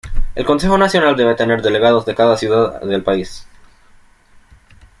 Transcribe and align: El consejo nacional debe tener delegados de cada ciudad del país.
El 0.33 0.45
consejo 0.45 0.79
nacional 0.79 1.15
debe 1.15 1.35
tener 1.35 1.61
delegados 1.61 2.07
de 2.07 2.15
cada 2.15 2.35
ciudad 2.35 2.81
del 2.81 3.03
país. 3.03 3.45